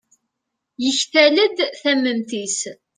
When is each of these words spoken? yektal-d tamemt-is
yektal-d 0.83 1.57
tamemt-is 1.81 2.59